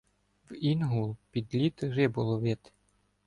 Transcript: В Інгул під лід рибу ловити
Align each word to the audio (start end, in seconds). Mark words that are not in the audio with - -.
В 0.49 0.55
Інгул 0.65 1.15
під 1.31 1.55
лід 1.55 1.79
рибу 1.83 2.23
ловити 2.23 2.71